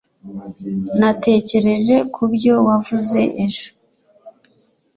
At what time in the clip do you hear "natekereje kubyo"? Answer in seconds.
0.99-2.53